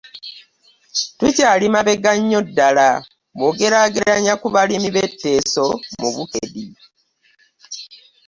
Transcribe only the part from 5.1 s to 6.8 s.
Teso mu Bukedi.